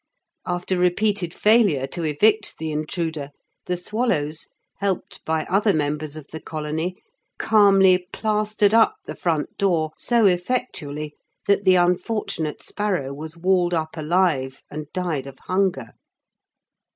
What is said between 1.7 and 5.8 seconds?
to evict the intruder, the swallows, helped by other